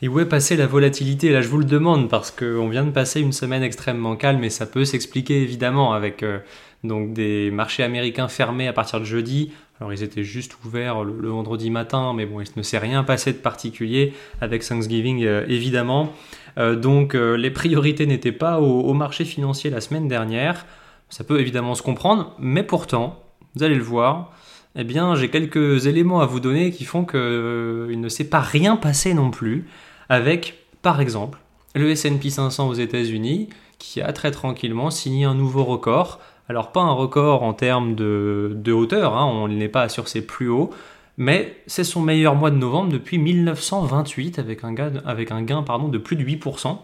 [0.00, 1.32] Et où est passée la volatilité?
[1.32, 4.50] Là, je vous le demande parce qu'on vient de passer une semaine extrêmement calme et
[4.50, 6.38] ça peut s'expliquer évidemment avec euh,
[6.84, 9.50] donc des marchés américains fermés à partir de jeudi.
[9.80, 13.32] Alors, ils étaient juste ouverts le, vendredi matin, mais bon, il ne s'est rien passé
[13.32, 16.12] de particulier avec Thanksgiving euh, évidemment.
[16.58, 20.64] Euh, donc, les priorités n'étaient pas au, au marché financier la semaine dernière.
[21.08, 23.20] Ça peut évidemment se comprendre, mais pourtant,
[23.56, 24.32] vous allez le voir,
[24.76, 27.18] eh bien, j'ai quelques éléments à vous donner qui font qu'il
[28.00, 29.66] ne s'est pas rien passé non plus
[30.08, 31.38] avec, par exemple,
[31.74, 36.20] le S&P 500 aux États-Unis, qui a très tranquillement signé un nouveau record.
[36.48, 40.48] Alors pas un record en termes de, hauteur, hein, on n'est pas sur ses plus
[40.48, 40.70] hauts,
[41.16, 46.24] mais c'est son meilleur mois de novembre depuis 1928 avec un gain, de plus de
[46.24, 46.78] 8%.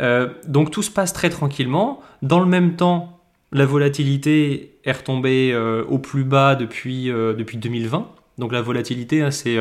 [0.00, 2.00] Euh, donc tout se passe très tranquillement.
[2.22, 3.20] Dans le même temps,
[3.52, 8.06] la volatilité est retombée euh, au plus bas depuis, euh, depuis 2020.
[8.40, 9.58] Donc la volatilité, hein, c'est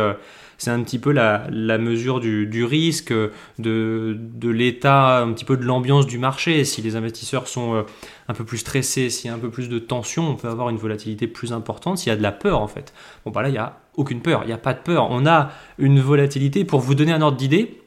[0.60, 1.48] c'est un petit peu la,
[1.78, 3.14] mesure du, risque,
[3.58, 6.66] de, l'état, un petit peu de l'ambiance du marché.
[6.66, 7.84] Si les investisseurs sont euh,
[8.28, 10.70] un peu plus stressés, s'il y a un peu plus de tension, on peut avoir
[10.70, 11.98] une volatilité plus importante.
[11.98, 12.94] S'il y a de la peur, en fait.
[13.24, 15.08] Bon, bah là, il n'y a aucune peur, il n'y a pas de peur.
[15.12, 17.82] On a une volatilité, pour vous donner un ordre d'idée,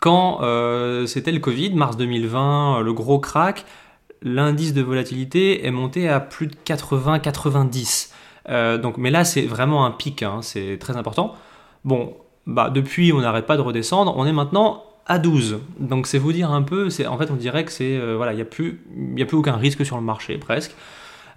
[0.00, 3.66] quand euh, c'était le Covid, mars 2020, le gros crack,
[4.22, 8.10] l'indice de volatilité est monté à plus de 80-90.
[8.48, 11.34] Euh, donc, mais là, c'est vraiment un pic, hein, c'est très important.
[11.84, 14.14] Bon, bah depuis, on n'arrête pas de redescendre.
[14.16, 15.60] On est maintenant à 12.
[15.78, 18.32] Donc c'est vous dire un peu, c'est en fait on dirait que c'est euh, voilà,
[18.32, 18.82] il n'y a plus
[19.18, 20.74] a plus aucun risque sur le marché presque.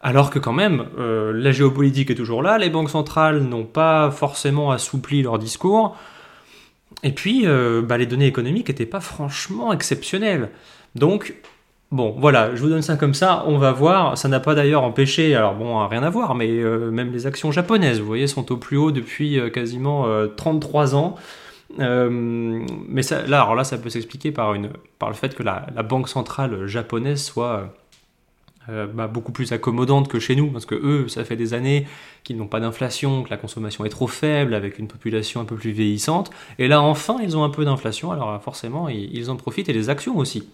[0.01, 4.11] Alors que quand même, euh, la géopolitique est toujours là, les banques centrales n'ont pas
[4.11, 5.95] forcément assoupli leur discours.
[7.03, 7.45] Et puis,
[7.83, 10.49] bah, les données économiques n'étaient pas franchement exceptionnelles.
[10.93, 11.33] Donc,
[11.91, 14.17] Bon, voilà, je vous donne ça comme ça, on va voir.
[14.17, 17.51] Ça n'a pas d'ailleurs empêché, alors bon, rien à voir, mais euh, même les actions
[17.51, 21.15] japonaises, vous voyez, sont au plus haut depuis euh, quasiment 33 euh, ans.
[21.77, 24.69] mais là, là, ça peut s'expliquer par, le
[25.13, 27.73] fait que la, banque centrale japonaise soit
[28.69, 31.87] bah, beaucoup plus accommodante que chez nous, parce que eux, ça fait des années
[32.23, 35.55] qu'ils n'ont pas d'inflation, que la consommation est trop faible, avec une population un peu
[35.55, 36.31] plus vieillissante.
[36.57, 39.89] Et là, enfin, ils ont un peu d'inflation, alors forcément, ils en profitent, et les
[39.89, 40.47] actions aussi.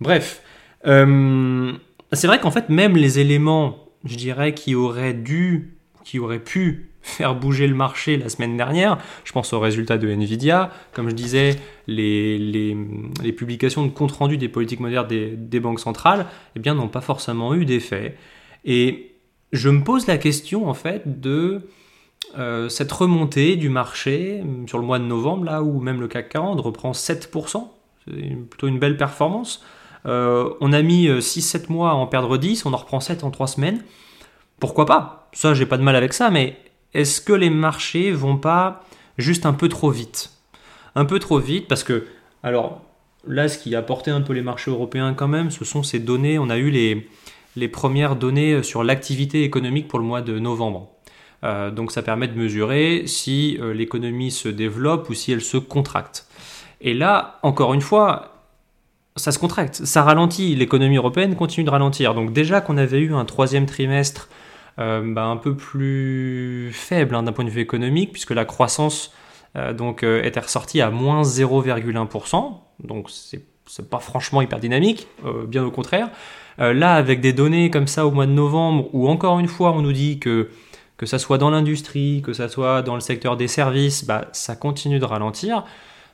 [0.00, 0.40] Bref.
[0.86, 1.72] Euh,
[2.12, 6.90] c'est vrai qu'en fait, même les éléments, je dirais, qui auraient dû, qui auraient pu
[7.02, 11.14] faire bouger le marché la semaine dernière, je pense aux résultats de Nvidia, comme je
[11.14, 11.56] disais,
[11.86, 12.76] les,
[13.36, 17.54] publications de compte rendu des politiques monétaires des, banques centrales, eh bien, n'ont pas forcément
[17.54, 18.16] eu d'effet.
[18.64, 19.12] Et
[19.52, 21.62] je me pose la question, en fait, de
[22.36, 26.28] euh, cette remontée du marché sur le mois de novembre, là où même le CAC
[26.30, 27.68] 40 reprend 7%,
[28.04, 29.64] c'est plutôt une belle performance.
[30.06, 33.24] Euh, on a mis 6-7 euh, mois à en perdre 10, on en reprend 7
[33.24, 33.82] en 3 semaines.
[34.60, 35.28] Pourquoi pas?
[35.32, 36.56] Ça, j'ai pas de mal avec ça, mais
[36.94, 38.84] est-ce que les marchés vont pas
[39.18, 40.32] juste un peu trop vite?
[40.94, 42.06] Un peu trop vite parce que,
[42.42, 42.82] alors
[43.26, 45.98] là, ce qui a porté un peu les marchés européens quand même, ce sont ces
[45.98, 46.38] données.
[46.38, 47.08] On a eu les,
[47.56, 50.88] les premières données sur l'activité économique pour le mois de novembre.
[51.44, 56.26] Euh, donc ça permet de mesurer si l'économie se développe ou si elle se contracte.
[56.80, 58.37] Et là, encore une fois,
[59.18, 62.14] ça se contracte, ça ralentit, l'économie européenne continue de ralentir.
[62.14, 64.28] Donc déjà qu'on avait eu un troisième trimestre
[64.78, 69.12] euh, bah, un peu plus faible hein, d'un point de vue économique, puisque la croissance
[69.56, 75.08] euh, donc, euh, était ressortie à moins 0,1%, donc c'est pas franchement hyper dynamique,
[75.46, 76.08] bien au contraire.
[76.56, 79.82] là, avec des données comme ça au mois de novembre, où encore une fois on
[79.82, 80.48] nous dit que
[80.96, 84.56] que ça soit dans l'industrie, que ça soit dans le secteur des services, bah, ça
[84.56, 85.64] continue de ralentir.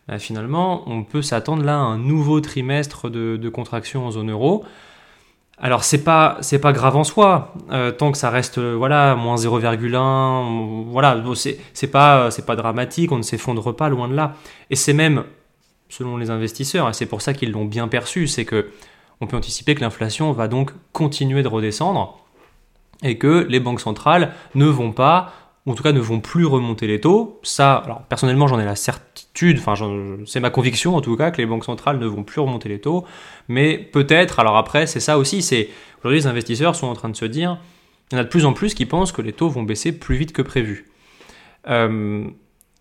[0.09, 4.65] Bah, finalement, on peut s'attendre là à un nouveau trimestre de, contraction en zone euro.
[5.59, 9.37] Alors c'est pas pas grave en soi euh, tant que ça reste euh, voilà moins
[9.37, 14.35] 0,1 voilà c'est c'est pas pas dramatique on ne s'effondre pas loin de là
[14.71, 15.23] et c'est même
[15.89, 18.73] selon les investisseurs et c'est pour ça qu'ils l'ont bien perçu c'est que
[19.21, 22.19] on peut anticiper que l'inflation va donc continuer de redescendre
[23.05, 25.33] et que les banques centrales ne vont pas
[25.67, 27.41] en tout cas ne vont plus remonter les taux.
[27.43, 29.75] Ça, alors personnellement, j'en ai la certitude, enfin,
[30.27, 32.81] c'est ma conviction en tout cas que les banques centrales ne vont plus remonter les
[32.81, 33.05] taux.
[33.49, 35.69] Mais peut-être, alors après, c'est ça aussi, c'est
[35.99, 37.59] aujourd'hui les investisseurs sont en train de se dire,
[38.11, 39.93] il y en a de plus en plus qui pensent que les taux vont baisser
[39.93, 40.87] plus vite que prévu.
[41.69, 42.27] Euh,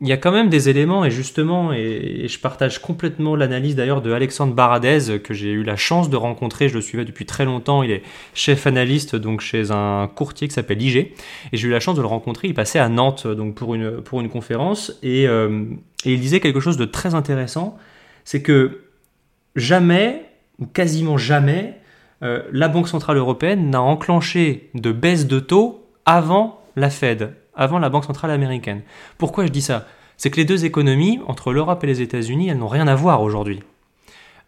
[0.01, 4.01] il y a quand même des éléments, et justement, et, je partage complètement l'analyse d'ailleurs
[4.01, 7.45] de Alexandre Baradez, que j'ai eu la chance de rencontrer, je le suivais depuis très
[7.45, 8.03] longtemps, il est
[8.33, 11.13] chef analyste donc chez un courtier qui s'appelle IG, et
[11.53, 14.19] j'ai eu la chance de le rencontrer, il passait à Nantes donc pour une, pour
[14.19, 15.63] une conférence, et, euh,
[16.05, 17.77] il disait quelque chose de très intéressant,
[18.25, 18.81] c'est que
[19.55, 20.25] jamais,
[20.59, 21.79] ou quasiment jamais,
[22.23, 27.79] euh, la Banque Centrale Européenne n'a enclenché de baisse de taux avant la Fed, avant
[27.79, 28.81] la Banque Centrale Américaine.
[29.17, 29.85] Pourquoi je dis ça?
[30.17, 33.21] C'est que les deux économies, entre l'Europe et les États-Unis, elles n'ont rien à voir
[33.21, 33.61] aujourd'hui.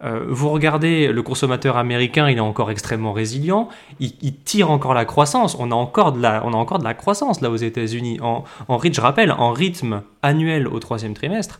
[0.03, 3.69] Euh, vous regardez le consommateur américain, il est encore extrêmement résilient,
[3.99, 6.93] il, tire encore la croissance, on a encore de la, on a encore de la
[6.93, 8.19] croissance là aux États-Unis.
[8.21, 11.59] En, en je rappelle, en rythme annuel au troisième trimestre,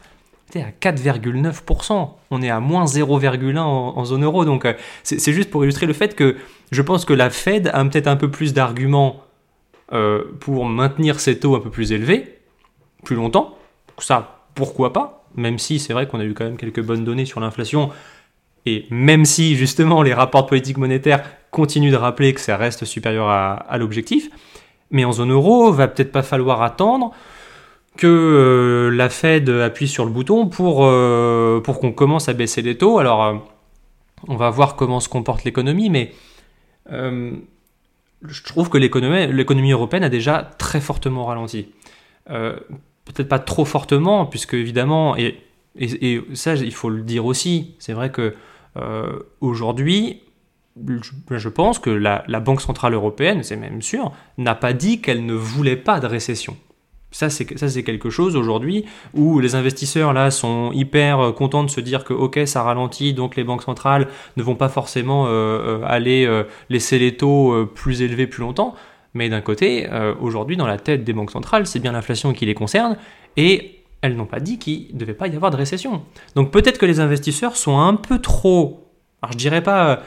[0.52, 2.10] c'est à 4,9%.
[2.32, 4.46] On est à moins 0,1 en, zone euro.
[4.46, 6.36] Donc euh, c'est juste pour illustrer le fait que
[6.72, 9.25] je pense que la Fed a peut-être un peu plus d'arguments
[9.94, 12.40] euh, pour maintenir ses taux un peu plus élevés,
[13.04, 13.56] plus longtemps.
[14.00, 17.26] Ça, pourquoi pas Même si c'est vrai qu'on a eu quand même quelques bonnes données
[17.26, 17.92] sur l'inflation
[18.66, 22.84] et même si justement les rapports de politique monétaire continuent de rappeler que ça reste
[22.84, 24.30] supérieur à, l'objectif,
[24.90, 27.12] mais en zone euro, va peut-être pas falloir attendre
[27.96, 32.64] que euh, la Fed appuie sur le bouton pour, euh, pour qu'on commence à baisser
[32.64, 32.98] les taux.
[32.98, 33.46] Alors,
[34.28, 36.12] on va voir comment se comporte l'économie, mais
[38.22, 41.68] je trouve que l'économie européenne a déjà très fortement ralenti.
[43.06, 45.38] Peut-être pas trop fortement, puisque évidemment, et,
[46.34, 48.34] ça il faut le dire aussi, c'est vrai que
[48.78, 50.22] euh, aujourd'hui,
[51.30, 55.34] je pense que la, Banque Centrale Européenne, c'est même sûr, n'a pas dit qu'elle ne
[55.34, 56.58] voulait pas de récession.
[57.16, 58.84] Ça, c'est quelque chose aujourd'hui
[59.14, 63.14] où les investisseurs là sont hyper euh, contents de se dire que ok, ça ralentit,
[63.14, 66.30] donc les banques centrales ne vont pas forcément euh, aller
[66.70, 68.76] laisser les taux plus élevés plus longtemps.
[69.14, 69.88] Mais d'un côté,
[70.20, 72.98] aujourd'hui, dans la tête des banques centrales, c'est bien l'inflation qui les concerne
[73.38, 76.04] et elles n'ont pas dit qu'il ne devait pas y avoir de récession.
[76.36, 78.92] Donc peut-être que les investisseurs sont un peu trop...
[79.22, 80.04] Alors je dirais pas...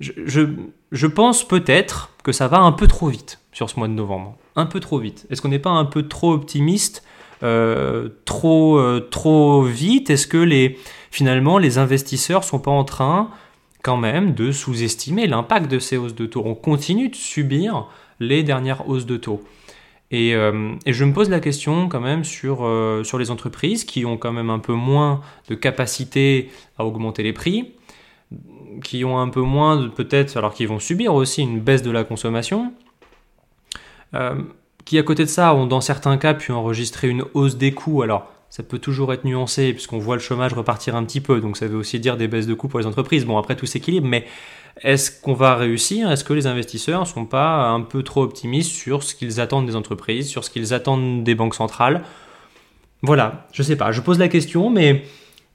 [0.00, 4.36] Je, pense peut-être que ça va un peu trop vite sur ce mois de novembre.
[4.56, 5.26] Un peu trop vite.
[5.30, 7.04] Est-ce qu'on n'est pas un peu trop optimiste
[7.42, 10.10] euh, trop, euh, trop vite?
[10.10, 10.78] Est-ce que les,
[11.10, 13.30] finalement les investisseurs sont pas en train
[13.82, 16.42] quand même de sous-estimer l'impact de ces hausses de taux?
[16.44, 17.86] On continue de subir
[18.20, 19.42] les dernières hausses de taux.
[20.12, 24.04] Euh, et, je me pose la question quand même sur, euh, sur les entreprises qui
[24.04, 27.72] ont quand même un peu moins de capacité à augmenter les prix,
[28.84, 32.04] qui ont un peu moins peut-être, alors qu'ils vont subir aussi une baisse de la
[32.04, 32.91] consommation, euh,
[34.84, 38.02] qui à côté de ça ont dans certains cas pu enregistrer une hausse des coûts.
[38.02, 41.56] Alors ça peut toujours être nuancé puisqu'on voit le chômage repartir un petit peu, donc
[41.56, 43.24] ça veut aussi dire des baisses de coûts pour les entreprises.
[43.24, 44.26] Bon après tout s'équilibre, mais
[44.82, 46.10] est-ce qu'on va réussir?
[46.10, 49.66] Est-ce que les investisseurs ne sont pas un peu trop optimistes sur ce qu'ils attendent
[49.66, 52.04] des entreprises, sur ce qu'ils attendent des banques centrales?
[53.02, 53.92] Voilà, je sais pas.
[53.92, 55.04] Je pose la question, mais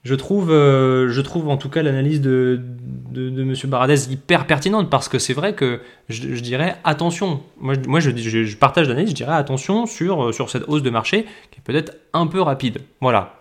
[0.08, 2.62] je trouve, euh, je trouve en tout cas l'analyse de,
[3.10, 3.54] de, de, M.
[3.66, 7.42] Baradez hyper pertinente parce que c'est vrai que je, dirais attention.
[7.60, 11.62] Moi, je, partage l'analyse, je dirais attention sur, sur cette hausse de marché qui est
[11.62, 12.78] peut-être un peu rapide.
[13.02, 13.34] Voilà.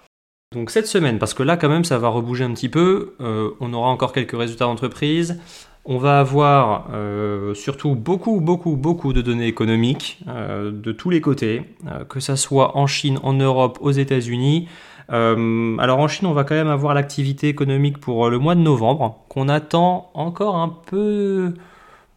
[0.53, 3.51] Donc cette semaine, parce que là quand même ça va rebouger un petit peu, euh,
[3.61, 5.39] on aura encore quelques résultats d'entreprise.
[5.85, 11.21] On va avoir euh, surtout beaucoup, beaucoup, beaucoup de données économiques euh, de tous les
[11.21, 11.63] côtés,
[12.09, 14.67] que ça soit en Chine, en Europe, aux États-Unis.
[15.09, 19.23] Alors en Chine, on va quand même avoir l'activité économique pour le mois de novembre,
[19.29, 21.53] qu'on attend encore un peu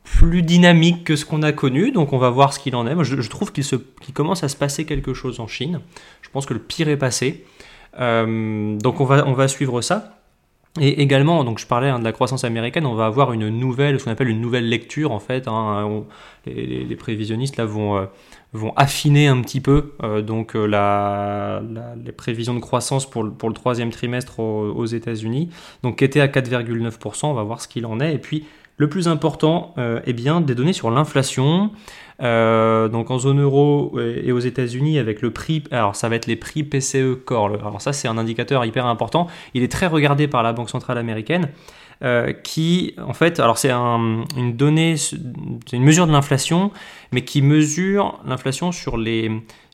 [0.02, 3.04] plus dynamique que ce qu'on a connu, donc on va voir ce qu'il en est.
[3.04, 5.80] je, trouve qu'il commence à se passer quelque chose en Chine.
[6.22, 7.44] Je pense que le pire est passé.
[7.96, 10.19] donc on va, on va suivre ça.
[10.78, 13.98] Et également, donc je parlais hein, de la croissance américaine, on va avoir une nouvelle,
[13.98, 15.48] ce qu'on appelle une nouvelle lecture en fait.
[15.48, 16.04] Hein,
[16.46, 18.06] les, prévisionnistes là vont, euh,
[18.52, 21.60] vont affiner un petit peu euh, donc euh, la,
[22.04, 25.50] les prévisions de croissance pour le, pour le troisième trimestre aux, États-Unis.
[25.82, 28.14] Donc qui était à 4,9%, on va voir ce qu'il en est.
[28.14, 28.46] Et puis
[28.80, 29.74] le plus important,
[30.06, 31.70] eh bien des données sur l'inflation.
[32.22, 36.26] Euh, donc en zone euro et aux États-Unis avec le prix, alors ça va être
[36.26, 37.54] les prix PCE Core.
[37.60, 39.26] Alors ça c'est un indicateur hyper important.
[39.54, 41.48] Il est très regardé par la Banque centrale américaine.
[42.02, 45.18] Euh, qui, en fait, alors c'est un, une donnée, c'est
[45.76, 46.70] une mesure de l'inflation,
[47.12, 49.30] mais qui mesure l'inflation sur les,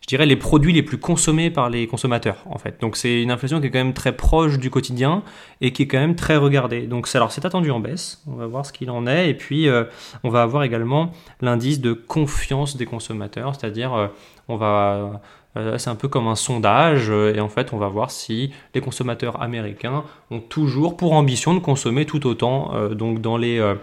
[0.07, 2.81] je dirais, les produits les plus consommés par les consommateurs, en fait.
[2.81, 5.25] Donc c'est une inflation qui est quand même très proche du quotidien
[5.61, 6.87] et qui est quand même très regardée.
[6.87, 9.69] Donc alors c'est attendu en baisse, on va voir ce qu'il en est, et puis
[9.69, 9.83] euh,
[10.23, 11.11] on va avoir également
[11.41, 14.07] l'indice de confiance des consommateurs, c'est-à-dire euh,
[14.47, 15.21] on va
[15.57, 18.81] euh, c'est un peu comme un sondage et en fait on va voir si les
[18.81, 23.75] consommateurs américains ont toujours pour ambition de consommer tout autant donc dans les,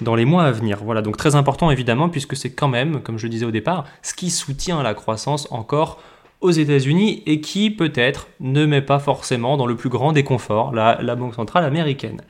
[0.00, 0.78] dans les mois à venir.
[0.82, 4.14] Voilà, donc très important évidemment puisque c'est quand même, comme je disais au départ, ce
[4.14, 6.00] qui soutient la croissance encore
[6.40, 11.16] aux États-Unis et qui peut-être ne met pas forcément dans le plus grand déconfort la
[11.16, 12.22] Banque centrale américaine.